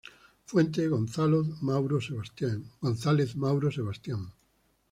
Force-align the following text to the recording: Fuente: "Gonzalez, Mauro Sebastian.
Fuente: 0.45 0.87
"Gonzalez, 0.87 1.45
Mauro 1.61 2.01
Sebastian. 2.01 4.31